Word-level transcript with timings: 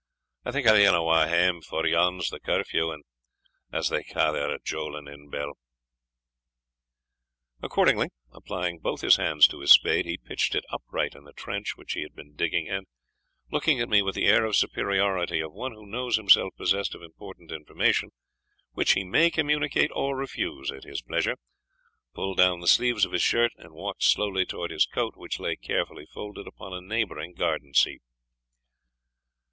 I 0.43 0.51
think, 0.51 0.65
I'll 0.65 0.75
e'en 0.77 0.95
awa' 0.95 1.27
hame, 1.27 1.61
for 1.61 1.85
yon's 1.85 2.31
the 2.31 2.39
curfew, 2.39 2.91
as 3.71 3.89
they 3.89 4.01
ca' 4.03 4.31
their 4.31 4.57
jowing 4.63 5.07
in 5.07 5.29
bell." 5.29 5.51
Accordingly, 7.61 8.07
applying 8.31 8.79
both 8.79 9.01
his 9.01 9.17
hands 9.17 9.47
to 9.49 9.59
his 9.59 9.69
spade, 9.69 10.07
he 10.07 10.17
pitched 10.17 10.55
it 10.55 10.65
upright 10.71 11.13
in 11.13 11.25
the 11.25 11.33
trench 11.33 11.77
which 11.77 11.93
he 11.93 12.01
had 12.01 12.15
been 12.15 12.35
digging 12.35 12.67
and, 12.67 12.87
looking 13.51 13.79
at 13.79 13.89
me 13.89 14.01
with 14.01 14.15
the 14.15 14.25
air 14.25 14.43
of 14.43 14.55
superiority 14.55 15.39
of 15.39 15.53
one 15.53 15.73
who 15.73 15.85
knows 15.85 16.15
himself 16.15 16.51
possessed 16.57 16.95
of 16.95 17.03
important 17.03 17.51
information, 17.51 18.09
which 18.71 18.93
he 18.93 19.03
may 19.03 19.29
communicate 19.29 19.91
or 19.93 20.17
refuse 20.17 20.71
at 20.71 20.83
his 20.83 21.03
pleasure, 21.03 21.35
pulled 22.15 22.37
down 22.37 22.59
the 22.59 22.65
sleeves 22.67 23.05
of 23.05 23.11
his 23.11 23.21
shirt, 23.21 23.51
and 23.55 23.71
walked 23.71 24.01
slowly 24.01 24.47
towards 24.47 24.73
his 24.73 24.87
coat, 24.87 25.13
which 25.15 25.39
lay 25.39 25.55
carefully 25.55 26.07
folded 26.11 26.47
up 26.47 26.55
upon 26.55 26.73
a 26.73 26.81
neighbouring 26.81 27.35
garden 27.35 27.71
seat. 27.71 28.01